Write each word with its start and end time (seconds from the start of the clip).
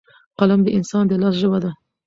قلم 0.39 0.59
د 0.63 0.67
انسان 0.77 1.03
د 1.07 1.11
لاس 1.21 1.35
ژبه 1.41 1.59
ده. 1.63 1.71